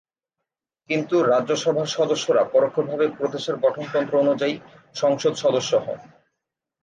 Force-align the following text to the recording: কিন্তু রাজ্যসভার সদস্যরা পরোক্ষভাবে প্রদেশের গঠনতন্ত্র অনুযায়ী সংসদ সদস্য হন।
কিন্তু 0.89 1.15
রাজ্যসভার 1.23 1.87
সদস্যরা 1.87 2.43
পরোক্ষভাবে 2.45 3.05
প্রদেশের 3.17 3.55
গঠনতন্ত্র 3.57 4.13
অনুযায়ী 4.17 4.55
সংসদ 4.95 5.33
সদস্য 5.35 5.71
হন। 5.77 5.99